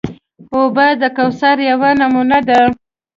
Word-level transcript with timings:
اوبه 0.55 0.87
د 1.01 1.03
کوثر 1.17 1.55
یوه 1.69 1.89
نمونه 1.99 2.39
ده. 2.47 2.61